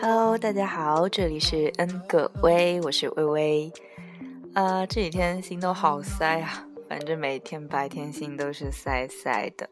[0.00, 3.72] Hello，大家好，这里是 N 个微，我是微微。
[4.54, 9.68] 呃，这几天心都好塞啊，反正每天白天心都是塞塞的。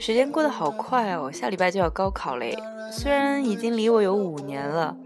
[0.00, 2.56] 时间过得好快哦，下礼拜就要高考嘞。
[2.90, 4.96] 虽然已经离我有五年了，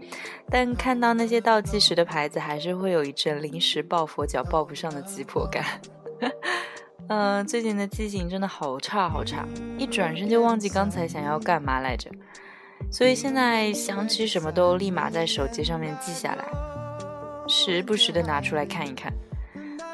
[0.49, 5.63] 但看到那些倒计时的牌子，还是会有一阵临时抱佛脚抱不上的急迫感。
[7.09, 9.45] 嗯，最近的记性真的好差好差，
[9.77, 12.09] 一转身就忘记刚才想要干嘛来着。
[12.91, 16.45] 所以现在想起什么都立马在手机上面记下来，
[17.47, 19.11] 时不时的拿出来看一看。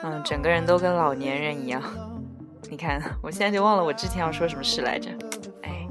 [0.04, 1.82] 嗯，整个人都跟老年人一样。
[2.70, 5.12] 你看，我现在就忘了我之前要说什么事来着。
[5.62, 5.88] 哎，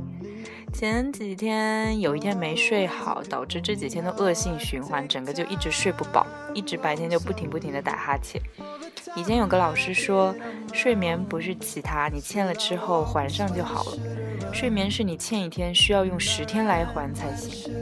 [0.72, 8.40] 前几天有一天没睡好，导致这几天的恶性循环，整个就一直睡不饱，一直白天就不停不停的打哈欠。
[9.14, 10.34] 以前有个老师说，
[10.72, 13.98] 睡眠不是其他，你欠了之后还上就好了。
[14.52, 17.72] 睡眠是你欠一天，需要用十天来还才行。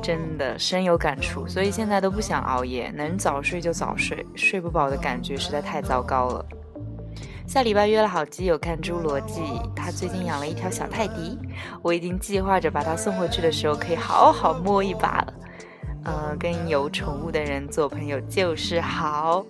[0.00, 6.46] 真的深有感触，所以现在都不想熬夜，能早睡就早睡，睡不饱的感觉实在太糟糕了。
[7.46, 9.40] 下礼拜约了好基友看《侏罗纪》，
[9.74, 11.38] 他最近养了一条小泰迪，
[11.82, 15.34] 我已经计划着把它送回去的时候可以好好摸一把了。
[16.04, 19.44] 呃，跟有宠物的人做朋友就是好。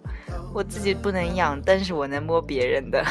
[0.52, 3.04] 我自己不能养，但是我能摸别人的。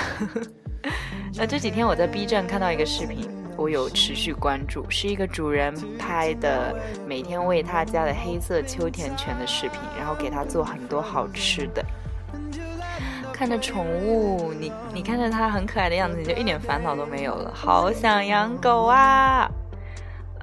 [1.36, 6.76] 那这几天我在 B 站看到一个视频，我有持续关注，是一个主人拍的
[7.08, 11.86] 每天喂他家的黑色秋田犬的视频，然后给他做很多好吃的。
[13.32, 17.52] 看着宠物，你你看着它很可爱的样子，你就一点烦恼都没有了。
[17.54, 19.48] 好想养狗啊！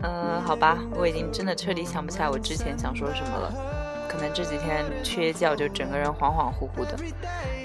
[0.04, 3.52] 嗯，好吧，我已经真的彻底想不起来我之前想说什么了。
[4.06, 6.96] 可能这几天缺觉，就整个人恍恍惚惚的。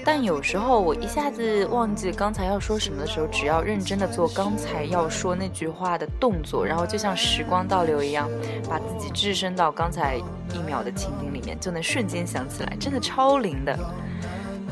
[0.04, 8.28] 但有时候我一下子忘记刚才要说什么的时候，只要认真的做刚才要说那句话的动作，然后就像时光倒流一样，
[8.68, 13.78] 把自己置身到刚才一秒的情景里面，就能瞬间想起来，真的超灵的。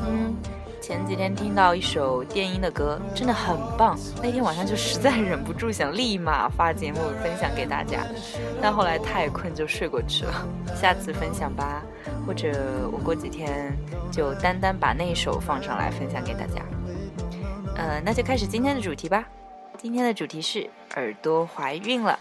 [0.05, 0.35] 嗯，
[0.89, 3.95] 前几天听到一首电音的歌，真的很棒。
[4.23, 8.07] 那天晚上就实在忍不住想立马发节目分享给大家，
[8.59, 10.47] 但后来太困就睡过去了。
[10.75, 11.83] 下次分享吧，
[12.25, 13.71] 或者我过几天
[14.11, 16.65] 就单单把那首放上来分享给大家。
[17.75, 19.23] 呃，那就开始今天的主题吧。
[19.77, 22.17] 今天的主题是耳朵怀孕了。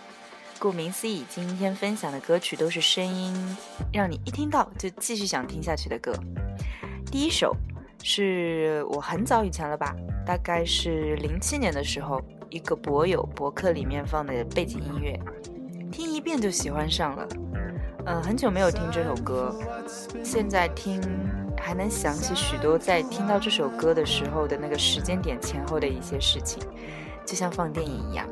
[0.58, 3.56] 顾名思义，今天分享的歌曲都是声音，
[3.94, 6.12] 让你一听到就继续想听下去的歌。
[7.10, 7.56] 第一首
[8.02, 9.94] 是我很早以前了吧，
[10.24, 15.18] 大概是零七年的时候，一个博友博客里面放的背景音乐，
[15.90, 17.28] 听一遍就喜欢上了。
[18.06, 19.54] 嗯，很久没有听这首歌，
[20.24, 21.00] 现在听
[21.60, 26.62] 还能想起许多在听到这首歌的时候的那个时间点前后的一些事情，
[27.26, 28.26] 就像放电影一样。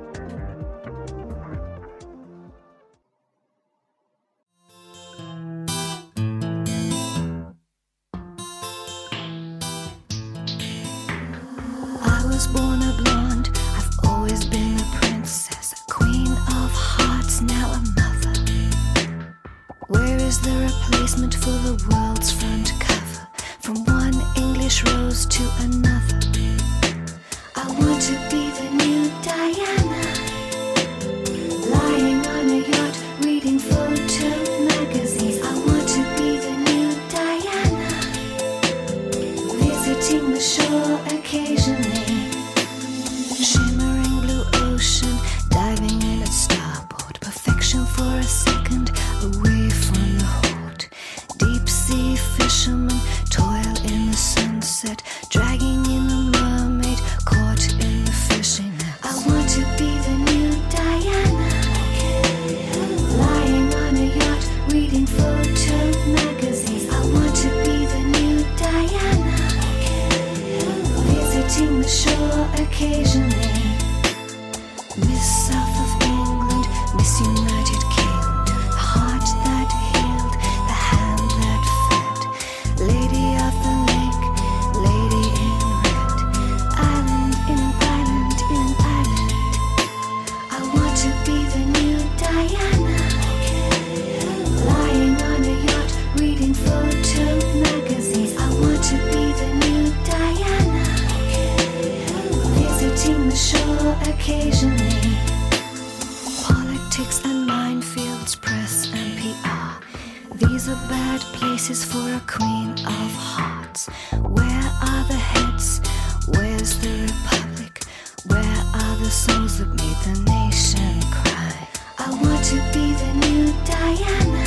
[110.68, 113.86] Are bad places for a queen of hearts.
[114.18, 115.80] Where are the heads?
[116.26, 117.84] Where's the republic?
[118.26, 121.68] Where are the songs that made the nation cry?
[121.98, 124.46] I want to be the new Diana.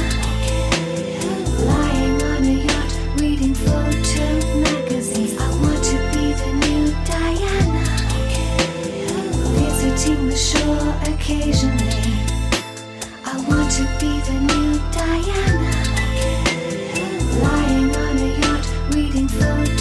[1.72, 4.28] Lying on a yacht, reading photo
[4.60, 5.40] magazines.
[5.40, 7.86] I want to be the new Diana.
[9.56, 12.12] Visiting the shore occasionally.
[13.24, 15.69] I want to be the new Diana.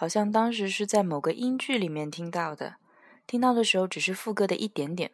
[0.00, 2.76] 好像当时是在某个英剧里面听到的。
[3.26, 5.10] 听到的时候只是副歌的一点点。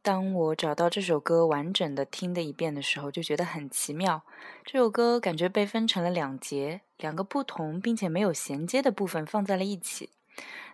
[0.00, 4.22] 当我找到这首歌完整的听的一遍的时候，就觉得很奇妙。
[4.64, 10.08] 这首歌感觉被分成了两节，两个不同并且没有衔接的部分放在了一起，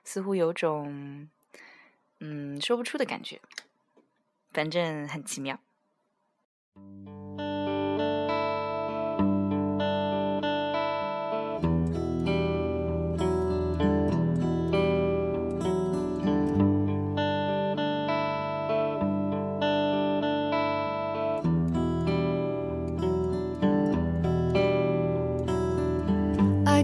[0.05, 1.29] 似乎有种
[2.21, 3.41] 嗯说不出的感觉，
[4.53, 5.59] 反正很奇妙。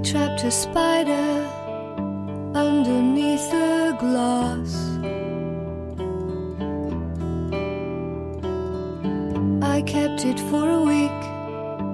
[0.04, 1.48] Trapped a spider
[2.54, 4.74] underneath the glass.
[9.62, 11.20] I kept it for a week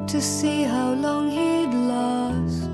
[0.08, 2.72] to see how long he'd last.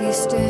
[0.00, 0.47] He stared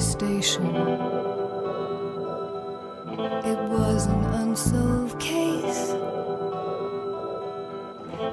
[0.00, 0.64] Station,
[3.44, 5.90] it was an unsolved case,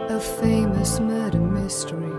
[0.09, 2.16] a famous murder mystery.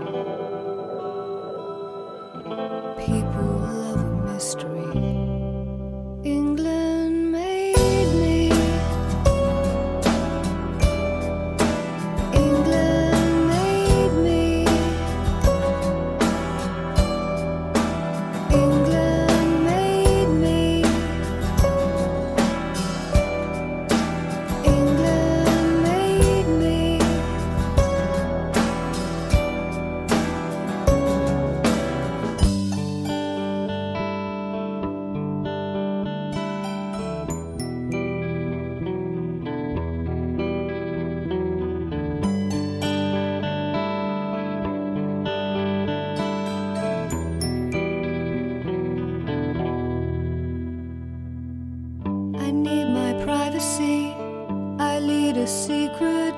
[55.49, 56.28] Secret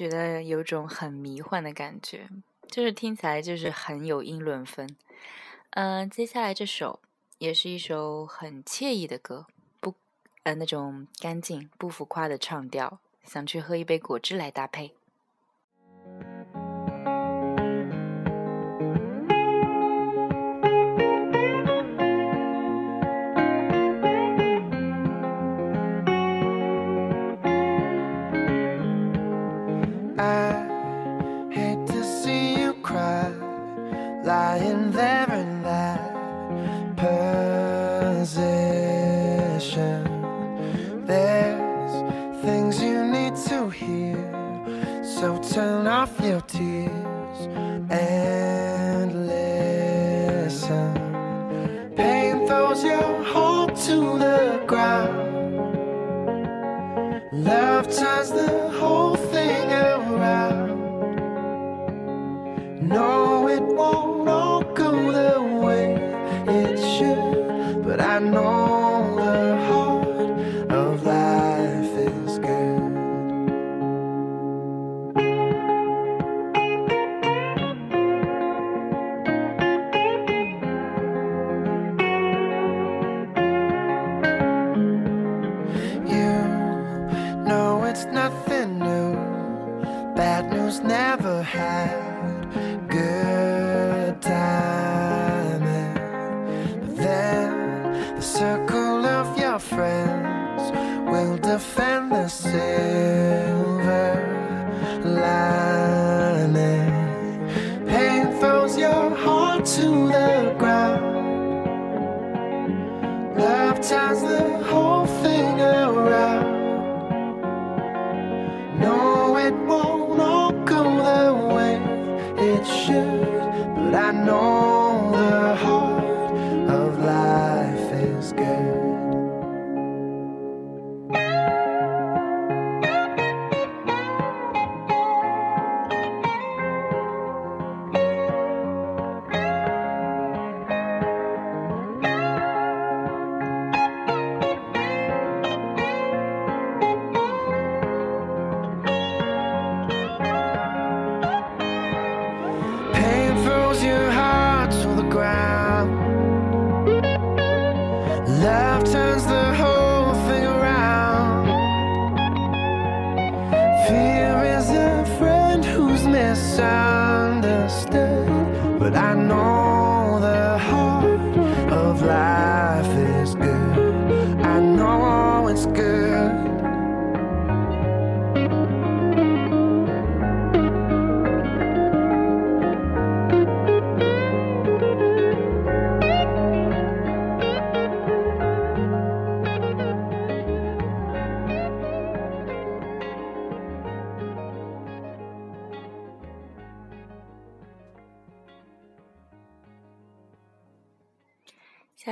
[0.00, 2.26] 觉得有种很迷幻的感觉？
[2.68, 4.88] 就是听起来就是很有英伦风。
[5.72, 7.00] 嗯、接下来这首
[7.36, 9.46] 也是一首很惬意的歌，
[9.78, 9.94] 不，
[10.44, 14.94] 呃，那种干净不浮夸的唱调，想去喝一杯果汁来搭配。
[34.30, 36.00] Lying there in that
[36.96, 38.42] position.
[41.04, 41.94] There's
[42.44, 44.22] things you need to hear,
[45.16, 46.39] so turn off your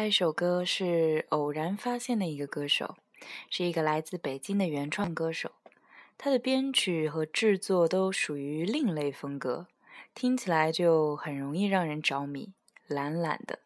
[0.08, 2.96] 一首歌是偶然发现的一个歌手，
[3.50, 5.52] 是一个来自北京的原创歌手。
[6.16, 9.66] 他的编曲和制作都属于另类风格，
[10.14, 12.54] 听起来就很容易让人着迷，
[12.86, 13.58] 懒懒的，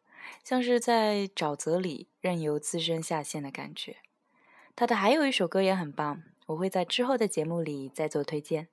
[0.43, 3.99] 像是在沼泽里任由自身下陷的感觉。
[4.75, 8.67] 他的还有一首歌也很棒，我会在之后的节目里再做推荐。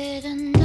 [0.00, 0.59] didn't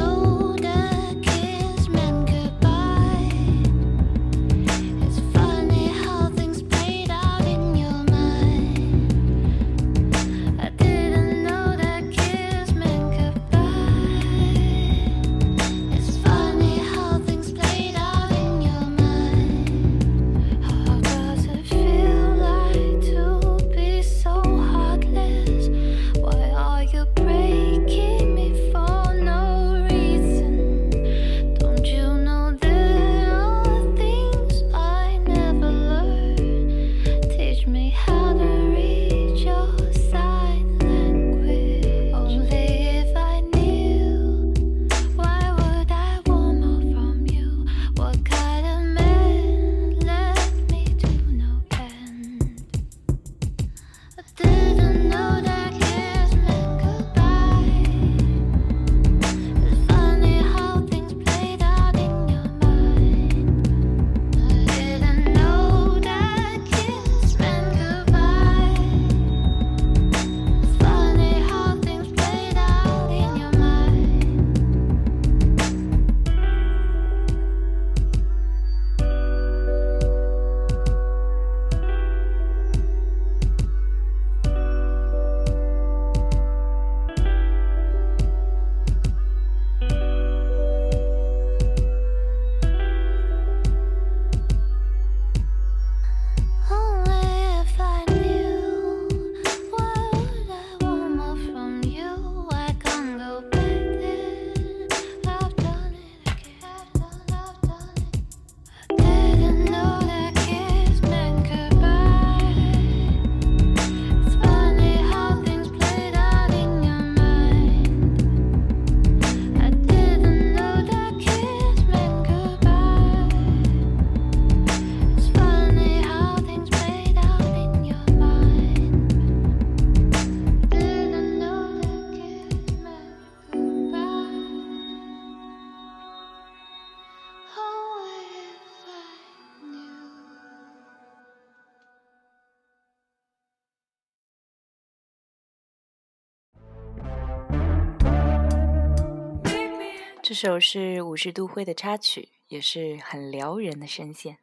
[150.38, 154.38] 这首是五十度灰的插曲也是很撩人的声线。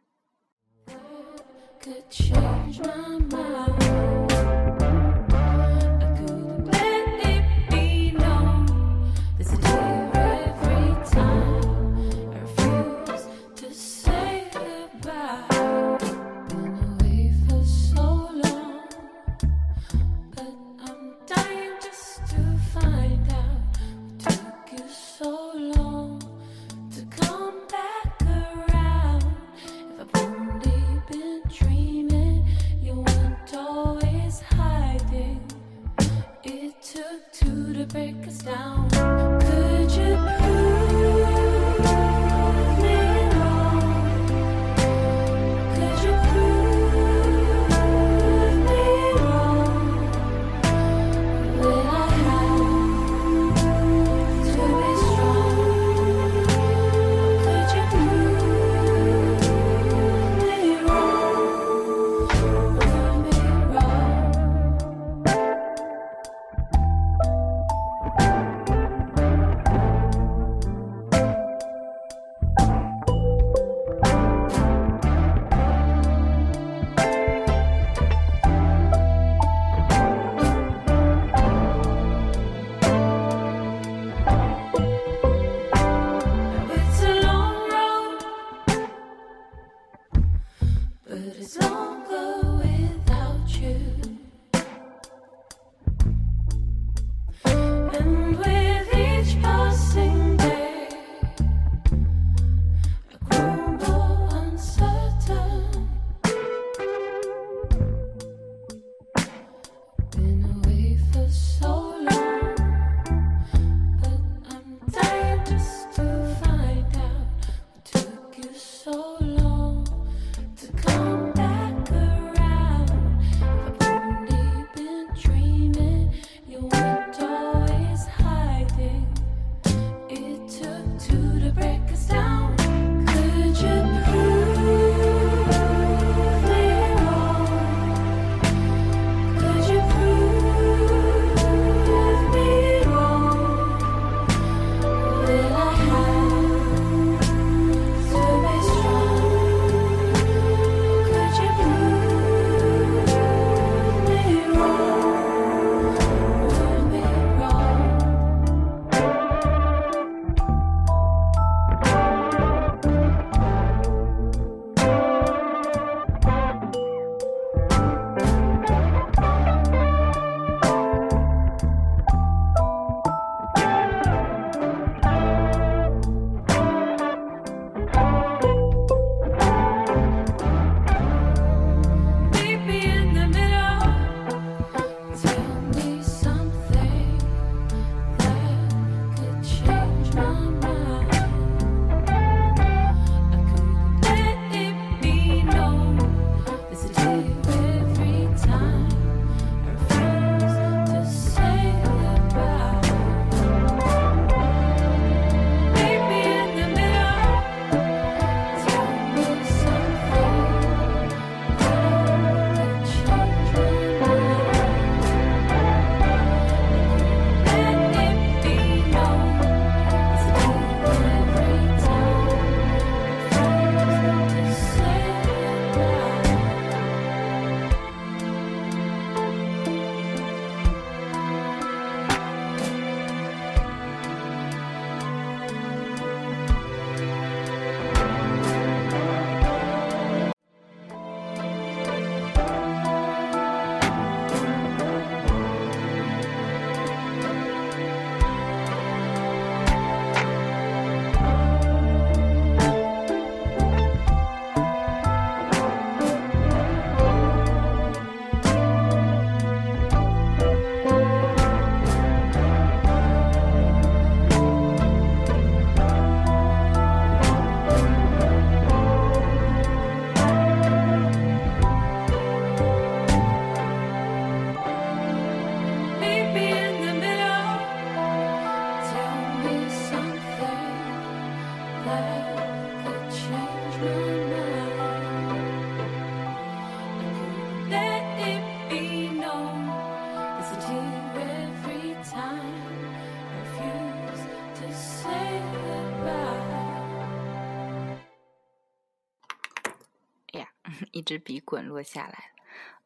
[301.02, 302.30] 一支笔滚落下来。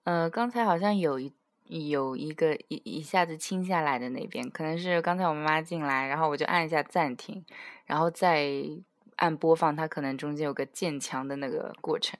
[0.04, 1.34] 呃，刚才好像有一
[1.66, 7.44] 有一个一一下子清下来的那边，可能是刚才我妈妈进来，然后我就按一下暂停，
[7.84, 8.48] 然后再
[9.16, 12.18] 按播放，它可能中间有个渐强的那个过程。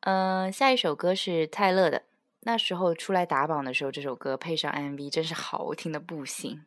[0.00, 2.02] 嗯、下一首歌是泰勒的，
[2.40, 6.66] 那时候出来打榜的时候，这首歌配上 MV 真是好听的不行。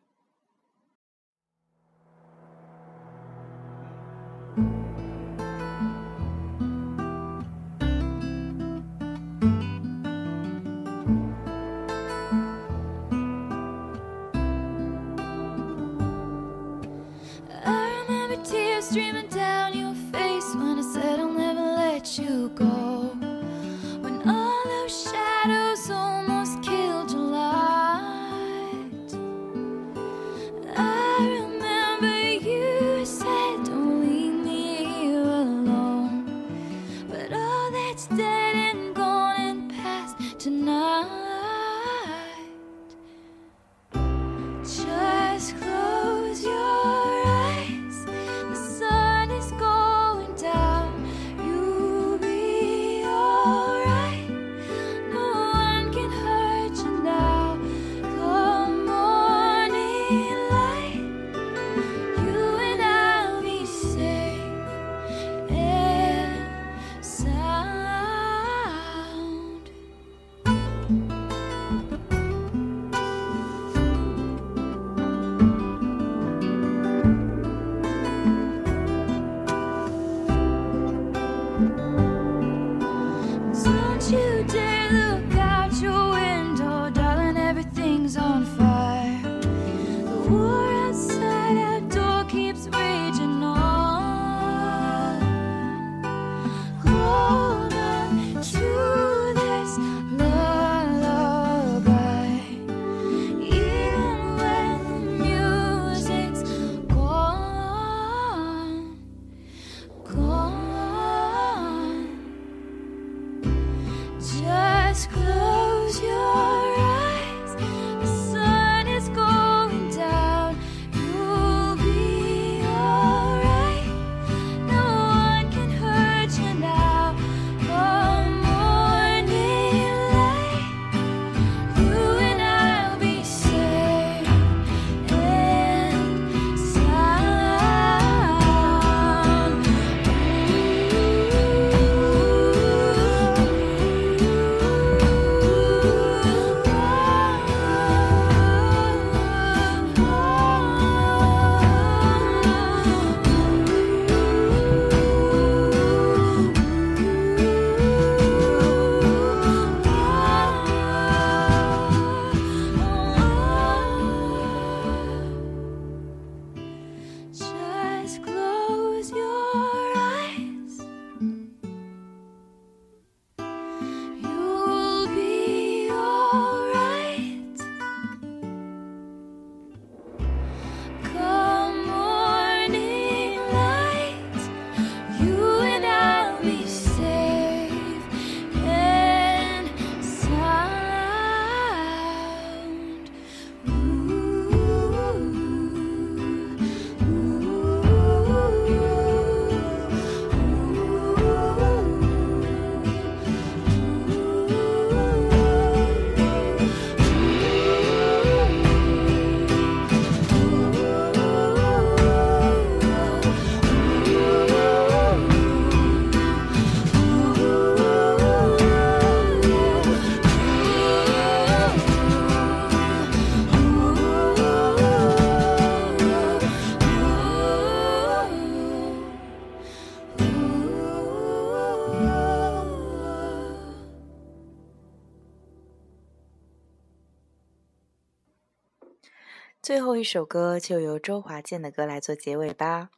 [239.60, 242.90] 最后一首歌就由周华健的歌来做结尾吧。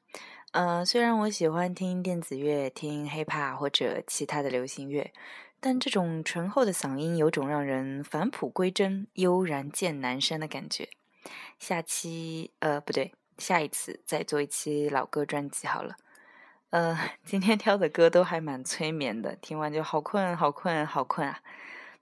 [0.52, 5.10] 呃，虽然我喜欢听电子乐、听 hiphop 或者其他的流行乐，
[5.58, 10.88] 但这种醇厚的嗓音有种让人返璞归真、悠然见南山的感觉。
[11.58, 15.96] 下期呃不对，下一次再做一期老歌专辑好了。
[16.70, 21.40] 呃， 今天挑的歌都还蛮催眠的，听完就好困、好困、好困啊。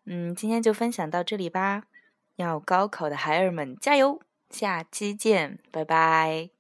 [0.05, 1.85] 嗯，今天就分享到这里吧。
[2.37, 4.21] 要高考的孩儿们加油！
[4.51, 6.51] 下期见拜拜。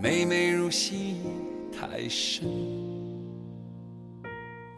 [0.00, 1.16] 美美如戏
[1.72, 2.67] 太深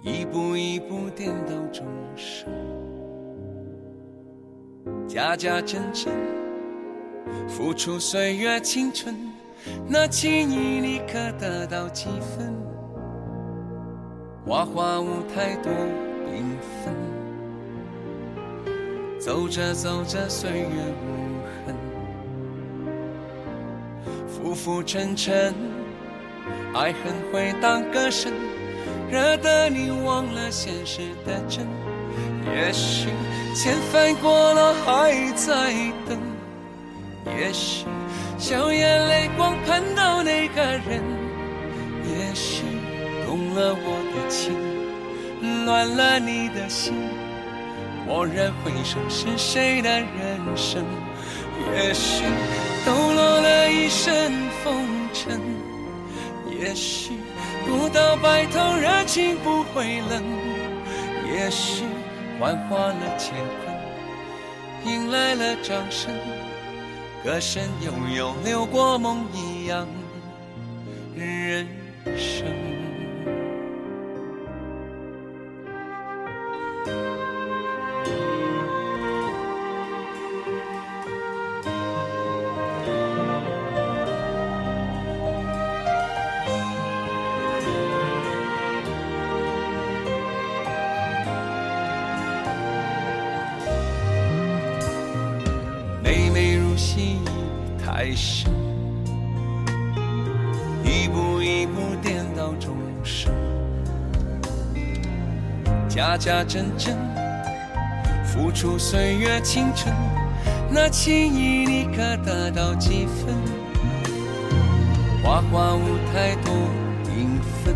[0.02, 1.84] 一步一步颠倒众
[2.16, 2.50] 生，
[5.06, 6.10] 假假真真，
[7.46, 9.14] 付出岁月青春，
[9.86, 12.50] 那情谊你可得到几分？
[14.46, 16.44] 花花舞台多缤
[16.82, 16.94] 纷，
[19.18, 21.06] 走着走着岁月无
[21.66, 21.76] 痕。
[24.26, 25.54] 浮浮沉沉，
[26.72, 28.32] 爱恨会当歌声，
[29.10, 31.66] 惹得你忘了现实的真。
[32.54, 33.08] 也许
[33.54, 35.72] 千帆过了还在
[36.08, 36.18] 等，
[37.38, 37.86] 也许
[38.38, 41.02] 笑眼泪光盼到那个人，
[42.04, 42.62] 也许
[43.26, 44.54] 动了我的情，
[45.66, 46.94] 乱了你的心。
[48.06, 50.84] 蓦然回首，是谁的人生？
[51.74, 52.24] 也许
[52.86, 54.32] 抖落了一身
[54.64, 55.38] 风尘，
[56.58, 57.12] 也许
[57.66, 60.22] 不到白头人心不会冷，
[61.34, 61.82] 也许
[62.38, 66.14] 幻化了乾坤，迎来了掌声，
[67.24, 69.84] 歌声悠悠流过梦一样
[71.16, 71.66] 人
[72.16, 72.69] 生。
[106.40, 106.96] 家家真真，
[108.24, 109.94] 付出岁月青春，
[110.70, 113.34] 那情谊你可得到几分？
[115.22, 116.54] 花花舞台多
[117.04, 117.74] 缤纷，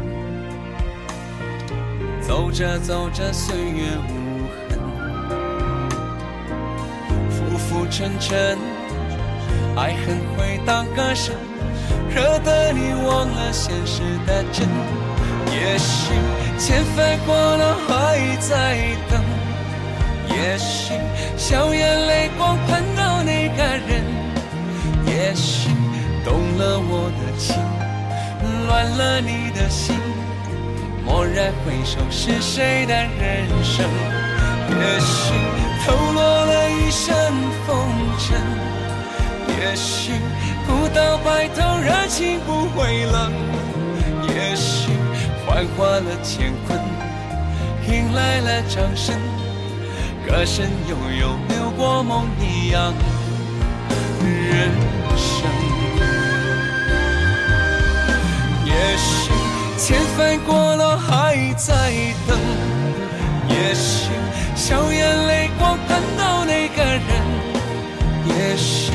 [2.20, 4.78] 走着走着岁月无痕。
[7.30, 8.58] 浮浮沉沉，
[9.76, 11.34] 爱恨回荡歌声，
[12.08, 14.66] 惹得你忘了现实的真。
[15.52, 16.14] 也许
[16.58, 18.76] 千帆过了还在
[19.10, 19.22] 等，
[20.28, 20.94] 也许
[21.36, 24.02] 笑眼泪光盼到那个人，
[25.06, 25.68] 也许
[26.24, 27.56] 动了我的情，
[28.66, 29.96] 乱了你的心。
[31.06, 33.84] 蓦然回首，是谁的人生？
[34.70, 35.34] 也许
[35.84, 37.12] 偷落了一身
[37.66, 37.76] 风
[38.18, 38.40] 尘，
[39.58, 40.12] 也许
[40.66, 43.32] 不到白头热情不会冷，
[44.28, 44.83] 也许
[45.54, 46.76] 幻化了乾坤，
[47.86, 49.14] 迎来了掌声，
[50.26, 52.92] 歌声悠悠流过梦一样
[54.20, 54.72] 人
[55.16, 55.48] 生。
[58.64, 59.30] 也许
[59.78, 61.92] 千帆过了还在
[62.26, 62.36] 等，
[63.48, 64.10] 也许
[64.56, 67.00] 笑眼泪光盼到那个人，
[68.26, 68.90] 也许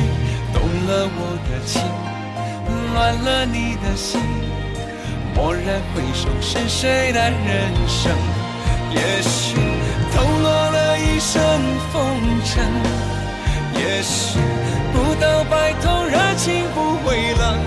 [0.52, 1.80] 动了我的情，
[2.92, 4.20] 乱了你的心。
[5.40, 8.12] 蓦然回首，是谁的人生？
[8.92, 9.56] 也许
[10.14, 11.40] 抖落了一身
[11.90, 12.62] 风尘，
[13.72, 14.38] 也许
[14.92, 17.58] 不到白头热情不会冷。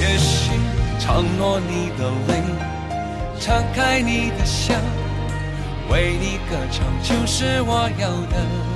[0.00, 0.50] 也许
[0.98, 2.42] 承诺你的泪，
[3.38, 4.74] 敞开你的笑，
[5.88, 8.73] 为你歌唱就是我要的。